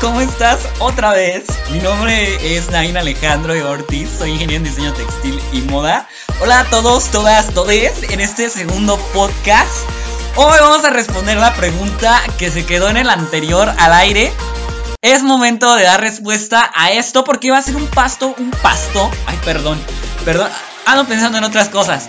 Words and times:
¿cómo 0.00 0.20
estás? 0.20 0.60
Otra 0.78 1.12
vez. 1.12 1.44
Mi 1.70 1.78
nombre 1.78 2.56
es 2.56 2.70
Nain 2.70 2.96
Alejandro 2.96 3.54
Ortiz, 3.68 4.08
soy 4.18 4.30
ingeniero 4.30 4.64
en 4.64 4.70
diseño 4.70 4.92
textil 4.94 5.40
y 5.52 5.60
moda. 5.62 6.08
Hola 6.40 6.60
a 6.60 6.64
todos, 6.64 7.10
todas, 7.10 7.52
todes 7.52 8.10
en 8.10 8.20
este 8.20 8.48
segundo 8.48 8.96
podcast. 9.12 9.70
Hoy 10.36 10.56
vamos 10.60 10.84
a 10.84 10.90
responder 10.90 11.36
la 11.36 11.52
pregunta 11.54 12.20
que 12.38 12.50
se 12.50 12.64
quedó 12.64 12.88
en 12.88 12.96
el 12.96 13.10
anterior 13.10 13.72
al 13.78 13.92
aire. 13.92 14.32
Es 15.02 15.22
momento 15.22 15.74
de 15.74 15.84
dar 15.84 16.00
respuesta 16.00 16.70
a 16.74 16.92
esto 16.92 17.24
porque 17.24 17.50
va 17.50 17.58
a 17.58 17.62
ser 17.62 17.76
un 17.76 17.86
pasto, 17.86 18.34
un 18.38 18.50
pasto. 18.50 19.10
Ay, 19.26 19.38
perdón, 19.44 19.78
perdón, 20.24 20.50
ando 20.86 21.04
pensando 21.06 21.38
en 21.38 21.44
otras 21.44 21.68
cosas. 21.68 22.08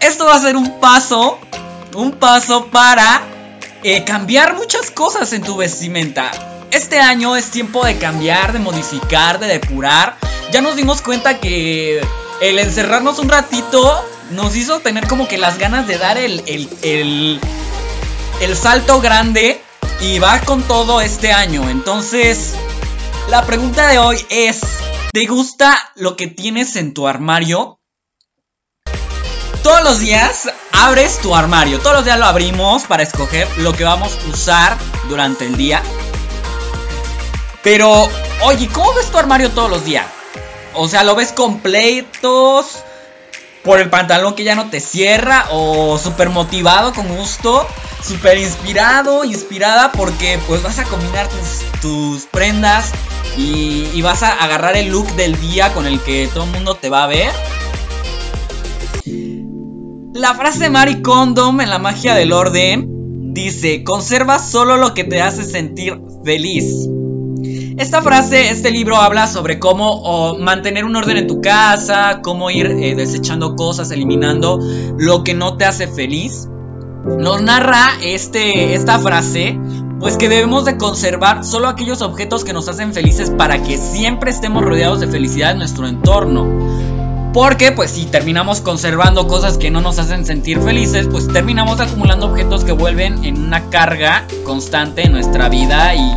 Esto 0.00 0.26
va 0.26 0.34
a 0.34 0.40
ser 0.40 0.56
un 0.56 0.80
paso, 0.80 1.38
un 1.94 2.12
paso 2.12 2.66
para 2.66 3.22
eh, 3.84 4.04
cambiar 4.04 4.56
muchas 4.56 4.90
cosas 4.90 5.32
en 5.32 5.42
tu 5.42 5.56
vestimenta. 5.56 6.49
Este 6.70 7.00
año 7.00 7.36
es 7.36 7.50
tiempo 7.50 7.84
de 7.84 7.98
cambiar, 7.98 8.52
de 8.52 8.60
modificar, 8.60 9.40
de 9.40 9.48
depurar. 9.48 10.16
Ya 10.52 10.60
nos 10.60 10.76
dimos 10.76 11.02
cuenta 11.02 11.40
que 11.40 12.00
el 12.40 12.58
encerrarnos 12.60 13.18
un 13.18 13.28
ratito 13.28 14.04
nos 14.30 14.54
hizo 14.54 14.78
tener 14.78 15.08
como 15.08 15.26
que 15.26 15.36
las 15.36 15.58
ganas 15.58 15.88
de 15.88 15.98
dar 15.98 16.16
el, 16.16 16.44
el, 16.46 16.68
el, 16.82 17.40
el 18.40 18.56
salto 18.56 19.00
grande 19.00 19.60
y 20.00 20.20
va 20.20 20.40
con 20.42 20.62
todo 20.62 21.00
este 21.00 21.32
año. 21.32 21.68
Entonces, 21.68 22.54
la 23.28 23.44
pregunta 23.44 23.88
de 23.88 23.98
hoy 23.98 24.24
es, 24.30 24.60
¿te 25.12 25.26
gusta 25.26 25.76
lo 25.96 26.14
que 26.14 26.28
tienes 26.28 26.76
en 26.76 26.94
tu 26.94 27.08
armario? 27.08 27.80
Todos 29.64 29.82
los 29.82 29.98
días 29.98 30.48
abres 30.72 31.18
tu 31.20 31.34
armario, 31.34 31.80
todos 31.80 31.96
los 31.96 32.04
días 32.04 32.18
lo 32.18 32.26
abrimos 32.26 32.84
para 32.84 33.02
escoger 33.02 33.48
lo 33.58 33.72
que 33.72 33.84
vamos 33.84 34.16
a 34.24 34.30
usar 34.30 34.78
durante 35.08 35.46
el 35.46 35.56
día. 35.56 35.82
Pero, 37.62 38.08
oye, 38.44 38.68
¿cómo 38.68 38.94
ves 38.94 39.10
tu 39.10 39.18
armario 39.18 39.50
todos 39.50 39.70
los 39.70 39.84
días? 39.84 40.06
O 40.74 40.88
sea, 40.88 41.04
¿lo 41.04 41.14
ves 41.14 41.32
completos? 41.32 42.84
¿Por 43.62 43.80
el 43.80 43.90
pantalón 43.90 44.34
que 44.34 44.44
ya 44.44 44.54
no 44.54 44.70
te 44.70 44.80
cierra? 44.80 45.46
¿O 45.50 45.98
súper 45.98 46.30
motivado, 46.30 46.94
con 46.94 47.06
gusto? 47.08 47.66
¿Súper 48.02 48.38
inspirado, 48.38 49.24
inspirada? 49.24 49.92
Porque 49.92 50.38
pues 50.46 50.62
vas 50.62 50.78
a 50.78 50.84
combinar 50.84 51.28
tus, 51.82 52.24
prendas 52.30 52.92
y, 53.36 54.00
vas 54.00 54.22
a 54.22 54.32
agarrar 54.32 54.76
el 54.76 54.88
look 54.88 55.06
del 55.14 55.38
día 55.40 55.72
con 55.74 55.86
el 55.86 56.00
que 56.00 56.28
todo 56.32 56.44
el 56.44 56.50
mundo 56.50 56.74
te 56.76 56.88
va 56.88 57.04
a 57.04 57.06
ver. 57.08 57.30
La 60.14 60.34
frase 60.34 60.70
Mari 60.70 61.02
Condom 61.02 61.60
en 61.60 61.68
la 61.68 61.78
magia 61.78 62.14
del 62.14 62.32
orden 62.32 62.86
dice, 63.34 63.84
conserva 63.84 64.38
solo 64.38 64.76
lo 64.78 64.94
que 64.94 65.04
te 65.04 65.20
hace 65.20 65.44
sentir 65.44 66.00
feliz. 66.24 66.88
Esta 67.80 68.02
frase, 68.02 68.50
este 68.50 68.70
libro 68.70 68.96
habla 68.96 69.26
sobre 69.26 69.58
cómo 69.58 70.36
mantener 70.38 70.84
un 70.84 70.96
orden 70.96 71.16
en 71.16 71.26
tu 71.26 71.40
casa, 71.40 72.20
cómo 72.22 72.50
ir 72.50 72.66
eh, 72.66 72.94
desechando 72.94 73.56
cosas, 73.56 73.90
eliminando 73.90 74.60
lo 74.98 75.24
que 75.24 75.32
no 75.32 75.56
te 75.56 75.64
hace 75.64 75.88
feliz. 75.88 76.46
Nos 77.18 77.40
narra 77.40 77.92
este, 78.02 78.74
esta 78.74 78.98
frase, 78.98 79.58
pues 79.98 80.18
que 80.18 80.28
debemos 80.28 80.66
de 80.66 80.76
conservar 80.76 81.42
solo 81.42 81.68
aquellos 81.68 82.02
objetos 82.02 82.44
que 82.44 82.52
nos 82.52 82.68
hacen 82.68 82.92
felices 82.92 83.30
para 83.30 83.62
que 83.62 83.78
siempre 83.78 84.30
estemos 84.30 84.62
rodeados 84.62 85.00
de 85.00 85.06
felicidad 85.08 85.52
en 85.52 85.58
nuestro 85.58 85.88
entorno. 85.88 86.46
Porque 87.32 87.72
pues 87.72 87.92
si 87.92 88.04
terminamos 88.04 88.60
conservando 88.60 89.26
cosas 89.26 89.56
que 89.56 89.70
no 89.70 89.80
nos 89.80 89.98
hacen 89.98 90.26
sentir 90.26 90.60
felices, 90.60 91.08
pues 91.10 91.28
terminamos 91.28 91.80
acumulando 91.80 92.26
objetos 92.26 92.62
que 92.62 92.72
vuelven 92.72 93.24
en 93.24 93.42
una 93.42 93.70
carga 93.70 94.26
constante 94.44 95.06
en 95.06 95.12
nuestra 95.12 95.48
vida 95.48 95.94
y 95.94 96.14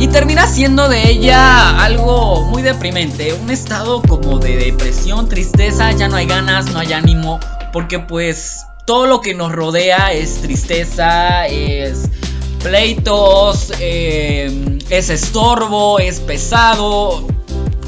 y 0.00 0.08
termina 0.08 0.48
siendo 0.48 0.88
de 0.88 1.10
ella 1.10 1.84
algo 1.84 2.46
muy 2.46 2.62
deprimente, 2.62 3.34
un 3.34 3.50
estado 3.50 4.00
como 4.00 4.38
de 4.38 4.56
depresión, 4.56 5.28
tristeza, 5.28 5.92
ya 5.92 6.08
no 6.08 6.16
hay 6.16 6.24
ganas, 6.24 6.72
no 6.72 6.78
hay 6.78 6.94
ánimo, 6.94 7.38
porque 7.70 7.98
pues 7.98 8.64
todo 8.86 9.06
lo 9.06 9.20
que 9.20 9.34
nos 9.34 9.52
rodea 9.52 10.14
es 10.14 10.40
tristeza, 10.40 11.46
es 11.46 12.08
pleitos, 12.62 13.74
em, 13.78 14.78
es 14.88 15.10
estorbo, 15.10 15.98
es 15.98 16.20
pesado. 16.20 17.26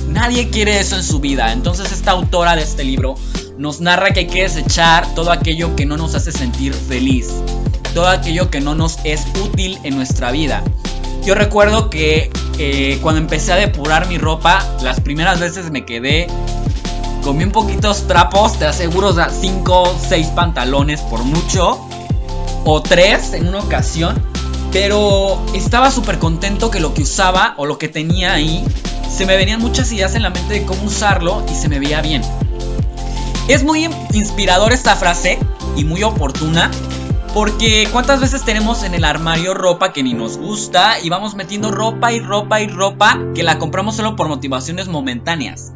Nadie 0.08 0.50
quiere 0.50 0.80
eso 0.80 0.96
en 0.96 1.02
su 1.02 1.18
vida. 1.18 1.50
Entonces 1.50 1.92
esta 1.92 2.10
autora 2.10 2.56
de 2.56 2.62
este 2.62 2.84
libro 2.84 3.14
nos 3.56 3.80
narra 3.80 4.10
que 4.10 4.20
hay 4.20 4.26
que 4.26 4.42
desechar 4.42 5.14
todo 5.14 5.32
aquello 5.32 5.74
que 5.76 5.86
no 5.86 5.96
nos 5.96 6.14
hace 6.14 6.30
sentir 6.30 6.74
feliz, 6.74 7.28
todo 7.94 8.08
aquello 8.08 8.50
que 8.50 8.60
no 8.60 8.74
nos 8.74 8.98
es 9.04 9.24
útil 9.42 9.78
en 9.82 9.96
nuestra 9.96 10.30
vida. 10.30 10.62
Yo 11.24 11.36
recuerdo 11.36 11.88
que 11.88 12.30
eh, 12.58 12.98
cuando 13.00 13.20
empecé 13.20 13.52
a 13.52 13.56
depurar 13.56 14.08
mi 14.08 14.18
ropa, 14.18 14.64
las 14.82 15.00
primeras 15.00 15.38
veces 15.38 15.70
me 15.70 15.84
quedé 15.84 16.26
con 17.22 17.38
bien 17.38 17.52
poquitos 17.52 18.08
trapos, 18.08 18.58
te 18.58 18.66
aseguro 18.66 19.14
5, 19.14 19.96
6 20.08 20.26
pantalones 20.28 21.00
por 21.02 21.22
mucho, 21.22 21.80
o 22.64 22.82
3 22.82 23.34
en 23.34 23.48
una 23.48 23.60
ocasión, 23.60 24.20
pero 24.72 25.40
estaba 25.54 25.92
súper 25.92 26.18
contento 26.18 26.72
que 26.72 26.80
lo 26.80 26.92
que 26.92 27.02
usaba 27.02 27.54
o 27.56 27.66
lo 27.66 27.78
que 27.78 27.88
tenía 27.88 28.32
ahí, 28.32 28.64
se 29.08 29.24
me 29.24 29.36
venían 29.36 29.60
muchas 29.60 29.92
ideas 29.92 30.16
en 30.16 30.22
la 30.22 30.30
mente 30.30 30.54
de 30.54 30.64
cómo 30.64 30.82
usarlo 30.84 31.44
y 31.48 31.54
se 31.54 31.68
me 31.68 31.78
veía 31.78 32.00
bien. 32.00 32.22
Es 33.46 33.62
muy 33.62 33.88
inspirador 34.12 34.72
esta 34.72 34.96
frase 34.96 35.38
y 35.76 35.84
muy 35.84 36.02
oportuna 36.02 36.70
porque 37.34 37.88
cuántas 37.90 38.20
veces 38.20 38.44
tenemos 38.44 38.82
en 38.82 38.94
el 38.94 39.04
armario 39.04 39.54
ropa 39.54 39.92
que 39.92 40.02
ni 40.02 40.12
nos 40.12 40.36
gusta 40.36 41.00
y 41.00 41.08
vamos 41.08 41.34
metiendo 41.34 41.70
ropa 41.70 42.12
y 42.12 42.20
ropa 42.20 42.60
y 42.60 42.66
ropa 42.66 43.18
que 43.34 43.42
la 43.42 43.58
compramos 43.58 43.96
solo 43.96 44.16
por 44.16 44.28
motivaciones 44.28 44.88
momentáneas. 44.88 45.72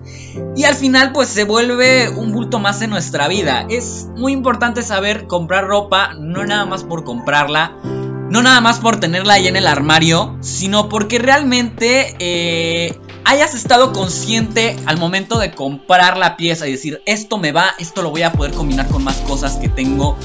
Y 0.55 0.65
al 0.65 0.75
final 0.75 1.13
pues 1.13 1.29
se 1.29 1.45
vuelve 1.45 2.11
un 2.11 2.33
bulto 2.33 2.59
más 2.59 2.83
en 2.83 2.91
nuestra 2.91 3.27
vida. 3.29 3.67
Es 3.71 4.09
muy 4.17 4.33
importante 4.33 4.83
saber 4.83 5.27
comprar 5.27 5.67
ropa 5.67 6.13
no 6.21 6.45
nada 6.45 6.67
más 6.67 6.85
por 6.85 7.05
comprarla, 7.05 7.73
no 7.83 8.43
nada 8.43 8.61
más 8.61 8.81
por 8.81 9.01
tenerla 9.01 9.35
ahí 9.35 9.47
en 9.47 9.57
el 9.57 9.67
armario, 9.67 10.37
sino 10.41 10.91
porque 10.91 11.19
realmente 11.19 12.17
eh, 12.19 12.99
hayas 13.25 13.55
estado 13.55 13.95
consciente 13.95 14.77
al 14.85 14.99
momento 14.99 15.39
de 15.39 15.53
comprar 15.53 16.19
la 16.19 16.37
pieza 16.37 16.69
y 16.69 16.73
decir 16.73 17.03
esto 17.07 17.39
me 17.39 17.53
va, 17.53 17.75
esto 17.79 18.03
lo 18.03 18.11
voy 18.11 18.23
a 18.23 18.33
poder 18.33 18.53
combinar 18.53 18.89
con 18.89 19.03
más 19.03 19.17
cosas 19.19 19.57
que 19.57 19.71
tengo 19.71 20.19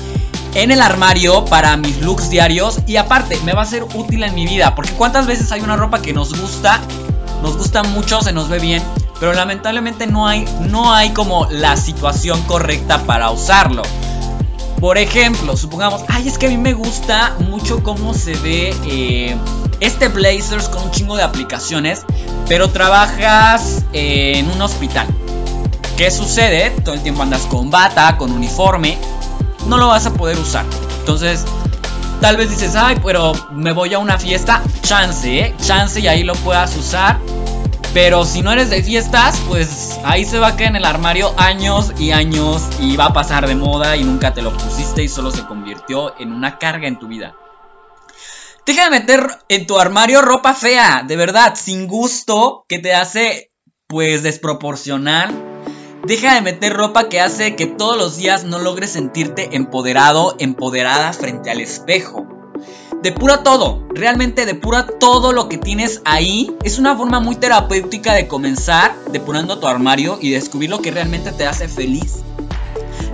en 0.53 0.71
el 0.71 0.81
armario 0.81 1.45
para 1.45 1.77
mis 1.77 2.01
looks 2.01 2.29
diarios 2.29 2.79
y 2.85 2.97
aparte 2.97 3.39
me 3.45 3.53
va 3.53 3.61
a 3.61 3.65
ser 3.65 3.83
útil 3.83 4.23
en 4.23 4.35
mi 4.35 4.45
vida 4.45 4.75
porque 4.75 4.91
cuántas 4.91 5.27
veces 5.27 5.51
hay 5.51 5.61
una 5.61 5.77
ropa 5.77 6.01
que 6.01 6.13
nos 6.13 6.39
gusta, 6.39 6.79
nos 7.41 7.57
gusta 7.57 7.83
mucho, 7.83 8.21
se 8.21 8.33
nos 8.33 8.49
ve 8.49 8.59
bien, 8.59 8.83
pero 9.19 9.33
lamentablemente 9.33 10.07
no 10.07 10.27
hay 10.27 10.45
no 10.59 10.93
hay 10.93 11.11
como 11.11 11.47
la 11.49 11.77
situación 11.77 12.41
correcta 12.43 12.99
para 13.03 13.31
usarlo. 13.31 13.83
Por 14.79 14.97
ejemplo, 14.97 15.55
supongamos, 15.55 16.01
ay, 16.07 16.27
es 16.27 16.39
que 16.39 16.47
a 16.47 16.49
mí 16.49 16.57
me 16.57 16.73
gusta 16.73 17.35
mucho 17.37 17.83
cómo 17.83 18.15
se 18.15 18.33
ve 18.37 18.75
eh, 18.87 19.37
este 19.79 20.07
Blazers 20.07 20.67
con 20.69 20.83
un 20.83 20.91
chingo 20.91 21.15
de 21.15 21.21
aplicaciones, 21.21 22.01
pero 22.47 22.71
trabajas 22.71 23.83
en 23.93 24.49
un 24.49 24.59
hospital. 24.59 25.05
¿Qué 25.97 26.09
sucede? 26.09 26.71
Todo 26.83 26.95
el 26.95 27.01
tiempo 27.03 27.21
andas 27.21 27.41
con 27.41 27.69
bata, 27.69 28.17
con 28.17 28.31
uniforme 28.31 28.97
no 29.67 29.77
lo 29.77 29.87
vas 29.87 30.05
a 30.05 30.13
poder 30.13 30.37
usar. 30.37 30.65
Entonces, 30.99 31.45
tal 32.19 32.37
vez 32.37 32.49
dices, 32.49 32.75
ay, 32.75 32.99
pero 33.03 33.33
me 33.51 33.71
voy 33.71 33.93
a 33.93 33.99
una 33.99 34.17
fiesta, 34.17 34.61
chance, 34.81 35.39
¿eh? 35.39 35.55
Chance 35.61 35.99
y 35.99 36.07
ahí 36.07 36.23
lo 36.23 36.33
puedas 36.35 36.75
usar. 36.75 37.19
Pero 37.93 38.23
si 38.23 38.41
no 38.41 38.53
eres 38.53 38.69
de 38.69 38.81
fiestas, 38.81 39.41
pues 39.49 39.99
ahí 40.05 40.23
se 40.23 40.39
va 40.39 40.49
a 40.49 40.55
quedar 40.55 40.71
en 40.71 40.75
el 40.77 40.85
armario 40.85 41.33
años 41.35 41.91
y 41.99 42.11
años 42.11 42.63
y 42.79 42.95
va 42.95 43.07
a 43.07 43.13
pasar 43.13 43.47
de 43.47 43.55
moda 43.55 43.97
y 43.97 44.03
nunca 44.03 44.33
te 44.33 44.41
lo 44.41 44.55
pusiste 44.55 45.03
y 45.03 45.09
solo 45.09 45.29
se 45.29 45.45
convirtió 45.45 46.17
en 46.17 46.31
una 46.31 46.57
carga 46.57 46.87
en 46.87 46.97
tu 46.97 47.07
vida. 47.07 47.35
Deja 48.65 48.85
de 48.85 48.91
meter 48.91 49.27
en 49.49 49.67
tu 49.67 49.77
armario 49.77 50.21
ropa 50.21 50.53
fea, 50.53 51.03
de 51.05 51.17
verdad, 51.17 51.55
sin 51.55 51.87
gusto, 51.87 52.63
que 52.69 52.79
te 52.79 52.93
hace 52.93 53.51
pues 53.87 54.23
desproporcional 54.23 55.50
Deja 56.05 56.33
de 56.33 56.41
meter 56.41 56.73
ropa 56.73 57.09
que 57.09 57.21
hace 57.21 57.55
que 57.55 57.67
todos 57.67 57.95
los 57.95 58.17
días 58.17 58.43
no 58.43 58.57
logres 58.57 58.91
sentirte 58.91 59.55
empoderado, 59.55 60.35
empoderada 60.39 61.13
frente 61.13 61.51
al 61.51 61.61
espejo. 61.61 62.25
Depura 63.03 63.43
todo, 63.43 63.87
realmente 63.89 64.47
depura 64.47 64.87
todo 64.87 65.31
lo 65.31 65.47
que 65.47 65.59
tienes 65.59 66.01
ahí. 66.03 66.55
Es 66.63 66.79
una 66.79 66.95
forma 66.95 67.19
muy 67.19 67.35
terapéutica 67.35 68.13
de 68.13 68.27
comenzar 68.27 68.95
depurando 69.11 69.59
tu 69.59 69.67
armario 69.67 70.17
y 70.19 70.31
descubrir 70.31 70.71
lo 70.71 70.81
que 70.81 70.89
realmente 70.89 71.31
te 71.31 71.45
hace 71.45 71.67
feliz. 71.67 72.23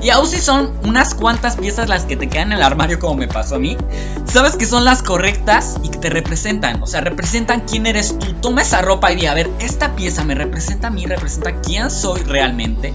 Y 0.01 0.09
aún 0.09 0.27
si 0.27 0.39
son 0.39 0.71
unas 0.83 1.13
cuantas 1.13 1.57
piezas 1.57 1.89
las 1.89 2.05
que 2.05 2.15
te 2.15 2.29
quedan 2.29 2.51
en 2.51 2.59
el 2.59 2.63
armario 2.63 2.99
como 2.99 3.15
me 3.15 3.27
pasó 3.27 3.55
a 3.55 3.59
mí, 3.59 3.77
sabes 4.25 4.55
que 4.55 4.65
son 4.65 4.85
las 4.85 5.03
correctas 5.03 5.75
y 5.83 5.89
que 5.89 5.97
te 5.97 6.09
representan. 6.09 6.81
O 6.81 6.87
sea, 6.87 7.01
representan 7.01 7.61
quién 7.61 7.85
eres 7.85 8.17
tú. 8.19 8.33
Toma 8.33 8.61
esa 8.61 8.81
ropa 8.81 9.11
y 9.11 9.15
di, 9.15 9.25
a 9.25 9.33
ver, 9.33 9.49
esta 9.59 9.95
pieza 9.95 10.23
me 10.23 10.35
representa 10.35 10.87
a 10.87 10.91
mí, 10.91 11.05
representa 11.05 11.59
quién 11.61 11.89
soy 11.89 12.21
realmente. 12.21 12.93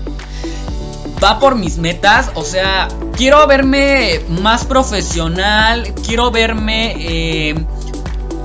Va 1.23 1.39
por 1.39 1.55
mis 1.55 1.79
metas, 1.79 2.31
o 2.35 2.43
sea, 2.43 2.89
quiero 3.17 3.47
verme 3.47 4.21
más 4.29 4.65
profesional, 4.65 5.93
quiero 6.05 6.31
verme... 6.31 6.97
Eh, 6.99 7.67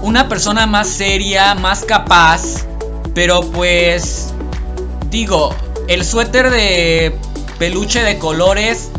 una 0.01 0.30
persona 0.30 0.68
más 0.68 0.88
seria, 0.88 1.56
más 1.56 1.84
capaz, 1.84 2.66
pero 3.13 3.42
pues 3.42 4.34
digo, 5.10 5.56
el 5.88 6.06
suéter 6.06 6.50
de 6.50 7.18
peluche 7.57 8.04
de 8.04 8.18
colores 8.19 8.92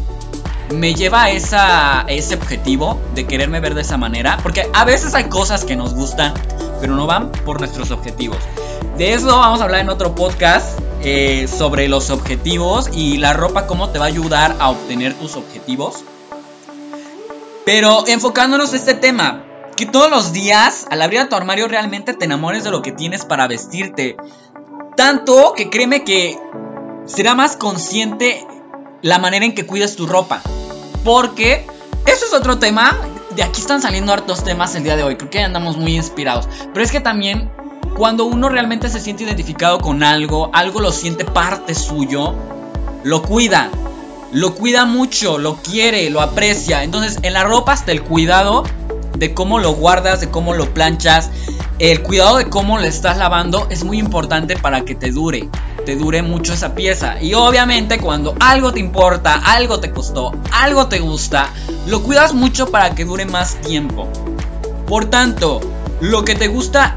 me 0.74 0.94
lleva 0.94 1.24
a, 1.24 1.30
esa, 1.30 2.04
ese 2.08 2.34
objetivo 2.34 3.00
de 3.14 3.26
quererme 3.26 3.60
ver 3.60 3.74
de 3.74 3.82
esa 3.82 3.96
manera. 3.96 4.38
Porque 4.42 4.68
a 4.72 4.84
veces 4.84 5.14
hay 5.14 5.24
cosas 5.24 5.64
que 5.64 5.76
nos 5.76 5.94
gustan, 5.94 6.34
pero 6.80 6.94
no 6.94 7.06
van 7.06 7.32
por 7.32 7.60
nuestros 7.60 7.90
objetivos. 7.90 8.38
De 8.96 9.14
eso 9.14 9.26
vamos 9.26 9.60
a 9.60 9.64
hablar 9.64 9.80
en 9.80 9.88
otro 9.88 10.14
podcast 10.14 10.78
eh, 11.02 11.46
sobre 11.48 11.88
los 11.88 12.10
objetivos 12.10 12.90
y 12.92 13.18
la 13.18 13.32
ropa, 13.32 13.66
cómo 13.66 13.90
te 13.90 13.98
va 13.98 14.06
a 14.06 14.08
ayudar 14.08 14.56
a 14.58 14.70
obtener 14.70 15.14
tus 15.14 15.36
objetivos. 15.36 16.04
Pero 17.64 18.06
enfocándonos 18.06 18.70
en 18.70 18.76
este 18.76 18.94
tema, 18.94 19.44
que 19.76 19.86
todos 19.86 20.10
los 20.10 20.32
días 20.32 20.86
al 20.90 21.02
abrir 21.02 21.20
a 21.20 21.28
tu 21.28 21.36
armario 21.36 21.68
realmente 21.68 22.14
te 22.14 22.24
enamores 22.24 22.64
de 22.64 22.70
lo 22.70 22.82
que 22.82 22.90
tienes 22.90 23.24
para 23.24 23.46
vestirte. 23.46 24.16
Tanto 24.96 25.52
que 25.56 25.70
créeme 25.70 26.02
que 26.02 26.36
será 27.08 27.34
más 27.34 27.56
consciente 27.56 28.46
la 29.02 29.18
manera 29.18 29.44
en 29.44 29.54
que 29.54 29.66
cuidas 29.66 29.96
tu 29.96 30.06
ropa. 30.06 30.42
Porque 31.02 31.66
eso 32.06 32.26
es 32.26 32.32
otro 32.32 32.58
tema. 32.58 32.96
De 33.34 33.42
aquí 33.42 33.60
están 33.60 33.82
saliendo 33.82 34.12
hartos 34.12 34.44
temas 34.44 34.74
el 34.74 34.84
día 34.84 34.96
de 34.96 35.02
hoy. 35.02 35.16
Creo 35.16 35.30
que 35.30 35.42
andamos 35.42 35.76
muy 35.76 35.96
inspirados. 35.96 36.48
Pero 36.72 36.84
es 36.84 36.92
que 36.92 37.00
también 37.00 37.50
cuando 37.96 38.24
uno 38.24 38.48
realmente 38.48 38.88
se 38.88 39.00
siente 39.00 39.24
identificado 39.24 39.78
con 39.80 40.02
algo, 40.02 40.50
algo 40.52 40.80
lo 40.80 40.92
siente 40.92 41.24
parte 41.24 41.74
suyo, 41.74 42.34
lo 43.04 43.22
cuida. 43.22 43.70
Lo 44.30 44.54
cuida 44.54 44.84
mucho, 44.84 45.38
lo 45.38 45.56
quiere, 45.56 46.10
lo 46.10 46.20
aprecia. 46.20 46.82
Entonces 46.82 47.18
en 47.22 47.32
la 47.32 47.44
ropa 47.44 47.72
hasta 47.72 47.92
el 47.92 48.02
cuidado 48.02 48.64
de 49.16 49.32
cómo 49.34 49.58
lo 49.58 49.72
guardas, 49.72 50.20
de 50.20 50.28
cómo 50.28 50.54
lo 50.54 50.72
planchas, 50.74 51.30
el 51.78 52.02
cuidado 52.02 52.36
de 52.36 52.48
cómo 52.48 52.78
le 52.78 52.88
estás 52.88 53.16
lavando 53.16 53.66
es 53.70 53.84
muy 53.84 53.98
importante 53.98 54.56
para 54.56 54.84
que 54.84 54.94
te 54.94 55.10
dure 55.10 55.48
dure 55.96 56.22
mucho 56.22 56.52
esa 56.52 56.74
pieza. 56.74 57.20
Y 57.20 57.34
obviamente 57.34 57.98
cuando 57.98 58.34
algo 58.40 58.72
te 58.72 58.80
importa, 58.80 59.34
algo 59.44 59.80
te 59.80 59.90
costó, 59.90 60.32
algo 60.52 60.88
te 60.88 60.98
gusta, 60.98 61.50
lo 61.86 62.02
cuidas 62.02 62.34
mucho 62.34 62.70
para 62.70 62.94
que 62.94 63.04
dure 63.04 63.24
más 63.24 63.56
tiempo. 63.56 64.08
Por 64.86 65.06
tanto, 65.06 65.60
lo 66.00 66.24
que 66.24 66.34
te 66.34 66.48
gusta 66.48 66.96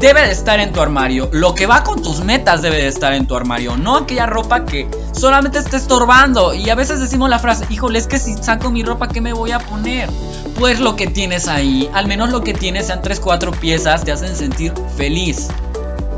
debe 0.00 0.22
de 0.22 0.32
estar 0.32 0.58
en 0.58 0.72
tu 0.72 0.80
armario. 0.80 1.28
Lo 1.30 1.54
que 1.54 1.66
va 1.66 1.84
con 1.84 2.02
tus 2.02 2.24
metas 2.24 2.62
debe 2.62 2.78
de 2.78 2.88
estar 2.88 3.12
en 3.12 3.26
tu 3.26 3.36
armario. 3.36 3.76
No 3.76 3.96
aquella 3.96 4.26
ropa 4.26 4.64
que 4.64 4.88
solamente 5.12 5.58
esté 5.58 5.76
estorbando. 5.76 6.54
Y 6.54 6.70
a 6.70 6.74
veces 6.74 7.00
decimos 7.00 7.28
la 7.28 7.38
frase, 7.38 7.66
híjole, 7.68 7.98
es 7.98 8.06
que 8.06 8.18
si 8.18 8.34
saco 8.34 8.70
mi 8.70 8.82
ropa, 8.82 9.08
¿qué 9.08 9.20
me 9.20 9.34
voy 9.34 9.52
a 9.52 9.58
poner? 9.58 10.08
Pues 10.58 10.80
lo 10.80 10.96
que 10.96 11.06
tienes 11.06 11.48
ahí, 11.48 11.88
al 11.92 12.06
menos 12.06 12.30
lo 12.30 12.42
que 12.42 12.54
tienes 12.54 12.86
sean 12.86 13.02
3-4 13.02 13.54
piezas, 13.58 14.02
te 14.02 14.10
hacen 14.10 14.34
sentir 14.34 14.72
feliz. 14.96 15.48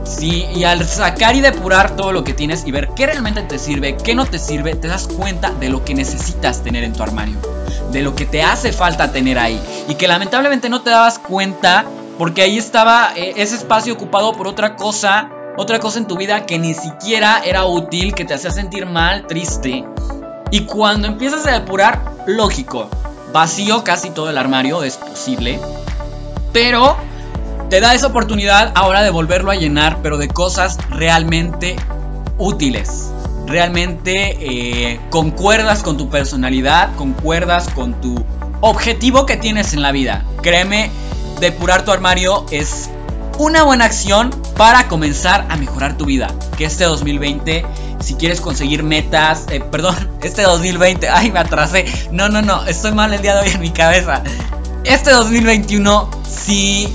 Sí, 0.04 0.46
y 0.54 0.64
al 0.64 0.86
sacar 0.86 1.36
y 1.36 1.40
depurar 1.40 1.96
todo 1.96 2.12
lo 2.12 2.24
que 2.24 2.34
tienes 2.34 2.66
y 2.66 2.72
ver 2.72 2.90
qué 2.96 3.06
realmente 3.06 3.42
te 3.42 3.58
sirve, 3.58 3.96
qué 3.96 4.14
no 4.14 4.26
te 4.26 4.38
sirve, 4.38 4.74
te 4.74 4.88
das 4.88 5.06
cuenta 5.06 5.50
de 5.50 5.68
lo 5.68 5.84
que 5.84 5.94
necesitas 5.94 6.62
tener 6.62 6.84
en 6.84 6.92
tu 6.92 7.02
armario, 7.02 7.38
de 7.92 8.02
lo 8.02 8.14
que 8.14 8.26
te 8.26 8.42
hace 8.42 8.72
falta 8.72 9.12
tener 9.12 9.38
ahí 9.38 9.60
y 9.88 9.94
que 9.94 10.08
lamentablemente 10.08 10.68
no 10.68 10.82
te 10.82 10.90
dabas 10.90 11.18
cuenta 11.18 11.86
porque 12.18 12.42
ahí 12.42 12.58
estaba 12.58 13.12
eh, 13.16 13.34
ese 13.36 13.56
espacio 13.56 13.94
ocupado 13.94 14.32
por 14.32 14.46
otra 14.48 14.76
cosa, 14.76 15.30
otra 15.56 15.78
cosa 15.78 15.98
en 15.98 16.06
tu 16.06 16.16
vida 16.16 16.46
que 16.46 16.58
ni 16.58 16.74
siquiera 16.74 17.40
era 17.44 17.64
útil, 17.64 18.14
que 18.14 18.24
te 18.24 18.34
hacía 18.34 18.50
sentir 18.50 18.86
mal, 18.86 19.26
triste. 19.26 19.84
Y 20.50 20.66
cuando 20.66 21.08
empiezas 21.08 21.46
a 21.46 21.52
depurar, 21.52 22.02
lógico, 22.26 22.88
vacío 23.32 23.82
casi 23.84 24.10
todo 24.10 24.30
el 24.30 24.38
armario, 24.38 24.82
es 24.82 24.98
posible, 24.98 25.58
pero 26.52 26.96
te 27.72 27.80
da 27.80 27.94
esa 27.94 28.08
oportunidad 28.08 28.70
ahora 28.74 29.02
de 29.02 29.08
volverlo 29.08 29.50
a 29.50 29.54
llenar, 29.54 30.02
pero 30.02 30.18
de 30.18 30.28
cosas 30.28 30.76
realmente 30.90 31.74
útiles. 32.36 33.10
Realmente 33.46 34.36
eh, 34.40 35.00
concuerdas 35.08 35.82
con 35.82 35.96
tu 35.96 36.10
personalidad, 36.10 36.94
concuerdas 36.96 37.70
con 37.74 37.98
tu 37.98 38.26
objetivo 38.60 39.24
que 39.24 39.38
tienes 39.38 39.72
en 39.72 39.80
la 39.80 39.90
vida. 39.90 40.22
Créeme, 40.42 40.90
depurar 41.40 41.82
tu 41.82 41.92
armario 41.92 42.44
es 42.50 42.90
una 43.38 43.62
buena 43.62 43.86
acción 43.86 44.28
para 44.58 44.86
comenzar 44.88 45.46
a 45.48 45.56
mejorar 45.56 45.96
tu 45.96 46.04
vida. 46.04 46.28
Que 46.58 46.66
este 46.66 46.84
2020, 46.84 47.64
si 48.00 48.16
quieres 48.16 48.42
conseguir 48.42 48.82
metas, 48.82 49.46
eh, 49.48 49.60
perdón, 49.60 49.96
este 50.22 50.42
2020, 50.42 51.08
ay, 51.08 51.32
me 51.32 51.38
atrasé. 51.38 51.86
No, 52.10 52.28
no, 52.28 52.42
no, 52.42 52.66
estoy 52.66 52.92
mal 52.92 53.14
el 53.14 53.22
día 53.22 53.34
de 53.34 53.48
hoy 53.48 53.54
en 53.54 53.60
mi 53.60 53.70
cabeza. 53.70 54.22
Este 54.84 55.10
2021, 55.10 56.10
si 56.28 56.94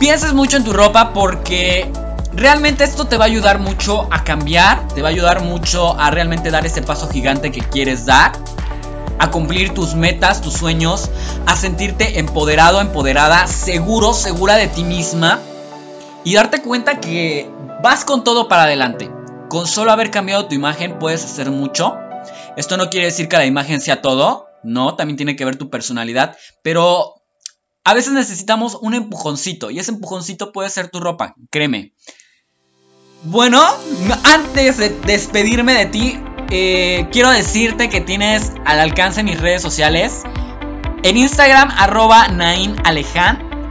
pienses 0.00 0.32
mucho 0.32 0.56
en 0.56 0.64
tu 0.64 0.72
ropa 0.72 1.12
porque 1.12 1.92
realmente 2.32 2.84
esto 2.84 3.06
te 3.06 3.18
va 3.18 3.24
a 3.24 3.28
ayudar 3.28 3.58
mucho 3.58 4.08
a 4.10 4.24
cambiar, 4.24 4.88
te 4.88 5.02
va 5.02 5.08
a 5.08 5.10
ayudar 5.10 5.42
mucho 5.42 5.94
a 6.00 6.10
realmente 6.10 6.50
dar 6.50 6.64
ese 6.64 6.80
paso 6.80 7.08
gigante 7.10 7.52
que 7.52 7.60
quieres 7.60 8.06
dar, 8.06 8.32
a 9.18 9.30
cumplir 9.30 9.74
tus 9.74 9.94
metas, 9.94 10.40
tus 10.40 10.54
sueños, 10.54 11.10
a 11.46 11.54
sentirte 11.54 12.18
empoderado, 12.18 12.80
empoderada, 12.80 13.46
seguro, 13.46 14.14
segura 14.14 14.56
de 14.56 14.68
ti 14.68 14.84
misma 14.84 15.38
y 16.24 16.34
darte 16.34 16.62
cuenta 16.62 16.98
que 16.98 17.50
vas 17.82 18.06
con 18.06 18.24
todo 18.24 18.48
para 18.48 18.62
adelante. 18.62 19.10
Con 19.50 19.66
solo 19.66 19.92
haber 19.92 20.10
cambiado 20.10 20.46
tu 20.46 20.54
imagen 20.54 20.98
puedes 20.98 21.24
hacer 21.24 21.50
mucho. 21.50 21.98
Esto 22.56 22.78
no 22.78 22.88
quiere 22.88 23.06
decir 23.06 23.28
que 23.28 23.36
la 23.36 23.44
imagen 23.44 23.82
sea 23.82 24.00
todo, 24.00 24.46
no, 24.62 24.94
también 24.94 25.18
tiene 25.18 25.36
que 25.36 25.44
ver 25.44 25.56
tu 25.56 25.68
personalidad, 25.68 26.36
pero 26.62 27.19
a 27.90 27.94
veces 27.94 28.12
necesitamos 28.12 28.78
un 28.80 28.94
empujoncito 28.94 29.68
y 29.72 29.80
ese 29.80 29.90
empujoncito 29.90 30.52
puede 30.52 30.70
ser 30.70 30.90
tu 30.90 31.00
ropa, 31.00 31.34
créeme. 31.50 31.92
Bueno, 33.24 33.60
antes 34.22 34.76
de 34.76 34.90
despedirme 34.90 35.72
de 35.72 35.86
ti, 35.86 36.20
eh, 36.52 37.08
quiero 37.10 37.30
decirte 37.30 37.88
que 37.88 38.00
tienes 38.00 38.52
al 38.64 38.78
alcance 38.78 39.24
mis 39.24 39.40
redes 39.40 39.60
sociales. 39.60 40.22
En 41.02 41.16
Instagram, 41.16 41.68
arroba 41.76 42.28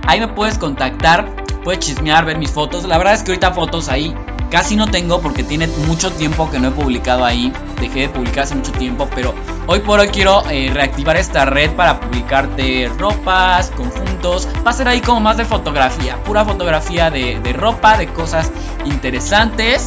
Ahí 0.06 0.19
me 0.19 0.27
puedes 0.27 0.57
contactar, 0.57 1.45
puedes 1.63 1.80
chismear, 1.80 2.25
ver 2.25 2.39
mis 2.39 2.51
fotos. 2.51 2.83
La 2.83 2.98
verdad 2.98 3.13
es 3.13 3.24
que 3.24 3.31
ahorita 3.31 3.54
fotos 3.54 3.88
ahí 3.88 4.13
Casi 4.50 4.75
no 4.75 4.88
tengo 4.88 5.22
porque 5.22 5.44
tiene 5.44 5.68
mucho 5.68 6.12
tiempo 6.12 6.50
que 6.50 6.60
no 6.60 6.69
he 6.69 6.72
publicado 6.72 7.24
ahí. 7.24 7.54
Dejé 7.80 8.00
de 8.01 8.10
publicar 8.10 8.46
hace 8.46 8.56
mucho 8.56 8.72
tiempo, 8.72 9.07
pero 9.13 9.35
hoy 9.68 9.81
por 9.81 10.00
hoy 10.00 10.07
quiero 10.07 10.42
eh, 10.50 10.71
reactivar 10.74 11.18
esta 11.18 11.45
red 11.45 11.69
para 11.76 12.00
publicarte 12.00 12.92
ropas, 12.97 13.69
conjuntos. 13.78 14.47
Va 14.66 14.71
a 14.71 14.74
ser 14.74 14.88
ahí 14.88 15.02
como 15.02 15.19
más 15.19 15.38
de 15.38 15.45
fotografía, 15.45 16.18
pura 16.24 16.44
fotografía 16.44 17.12
de, 17.12 17.54
ropa, 17.54 17.95
de 17.97 18.07
cosas 18.07 18.52
interesantes 18.85 19.85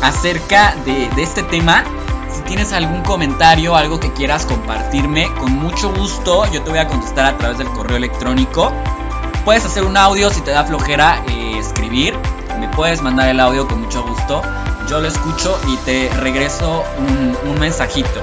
acerca 0.02 0.76
de, 0.86 1.08
este 1.22 1.44
tema. 1.44 1.84
Si 2.34 2.42
tienes 2.42 2.74
algún 2.74 3.04
comentario, 3.04 3.76
algo 3.76 4.00
que 4.00 4.12
quieras 4.12 4.46
compartirme, 4.48 5.32
con 5.36 5.52
mucho 5.52 5.94
gusto 5.94 6.52
yo 6.52 6.64
te 6.64 6.72
voy 6.72 6.80
a 6.80 6.88
contestar 6.88 7.26
a 7.28 7.38
través 7.38 7.60
del 7.60 7.68
correo 7.70 7.98
electrónico. 7.98 8.74
Puedes 9.46 9.66
hacer 9.66 9.84
un 9.84 9.96
audio 9.96 10.32
si 10.32 10.42
te 10.42 10.50
da 10.50 10.64
flojera 10.64 11.24
eh, 11.28 11.60
escribir. 11.60 12.16
Me 12.60 12.68
puedes 12.70 13.04
mandar 13.04 13.30
el 13.30 13.40
audio 13.40 13.68
con 13.68 13.82
mucho 13.82 14.04
gusto. 14.04 14.42
Yo 14.90 15.00
lo 15.00 15.08
escucho 15.08 15.60
y 15.68 15.78
te 15.78 16.10
regreso 16.22 16.84
un, 16.98 17.60
mensajito. 17.60 18.22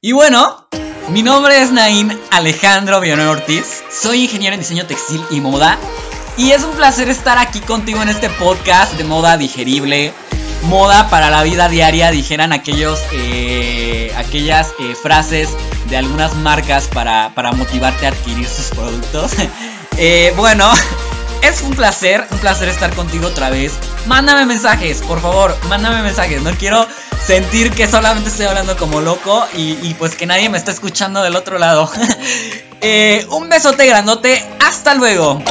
Y 0.00 0.12
bueno, 0.12 0.66
mi 1.10 1.22
nombre 1.22 1.62
es 1.62 1.70
Naim 1.70 2.10
Alejandro 2.32 3.00
Villanueva 3.00 3.30
Ortiz. 3.30 3.84
Soy 3.90 4.24
ingeniero 4.24 4.54
en 4.54 4.60
diseño 4.60 4.84
textil 4.84 5.24
y 5.30 5.40
moda 5.40 5.78
y 6.38 6.52
es 6.52 6.62
un 6.62 6.70
placer 6.70 7.08
estar 7.08 7.36
aquí 7.36 7.60
contigo 7.60 8.00
en 8.00 8.08
este 8.08 8.30
podcast 8.30 8.92
de 8.94 9.02
moda 9.02 9.36
digerible, 9.36 10.14
moda 10.62 11.10
para 11.10 11.30
la 11.30 11.42
vida 11.42 11.68
diaria, 11.68 12.12
dijeran 12.12 12.52
aquellos, 12.52 13.00
eh, 13.12 14.14
aquellas 14.16 14.68
eh, 14.78 14.94
frases 14.94 15.48
de 15.90 15.96
algunas 15.96 16.36
marcas 16.36 16.86
para, 16.86 17.32
motivarte 17.56 18.06
a 18.06 18.10
adquirir 18.10 18.46
sus 18.46 18.68
productos. 18.68 19.32
Eh, 20.00 20.32
bueno, 20.36 20.70
es 21.42 21.60
un 21.62 21.72
placer, 21.72 22.24
un 22.30 22.38
placer 22.38 22.68
estar 22.68 22.94
contigo 22.94 23.26
otra 23.26 23.50
vez. 23.50 23.72
Mándame 24.06 24.46
mensajes, 24.46 25.02
por 25.02 25.20
favor, 25.20 25.56
mándame 25.68 26.02
mensajes. 26.02 26.40
No 26.40 26.52
quiero 26.52 26.86
sentir 27.26 27.72
que 27.72 27.88
solamente 27.88 28.30
estoy 28.30 28.46
hablando 28.46 28.76
como 28.76 29.00
loco 29.00 29.44
y 29.56 29.92
pues 29.94 30.14
que 30.14 30.24
nadie 30.24 30.48
me 30.50 30.56
está 30.56 30.70
escuchando 30.70 31.20
del 31.20 31.34
otro 31.34 31.58
lado. 31.58 31.90
un 33.30 33.48
besote 33.48 33.86
grandote, 33.86 34.40
hasta 34.64 34.94
luego. 34.94 35.42